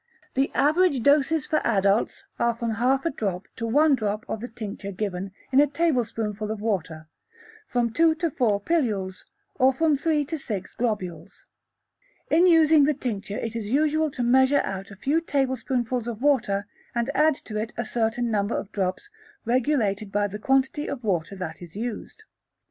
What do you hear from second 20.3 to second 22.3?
quantity of water that is used.